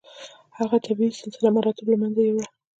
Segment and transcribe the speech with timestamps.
[0.59, 2.47] هغه طبیعي سلسله مراتب له منځه یووړه.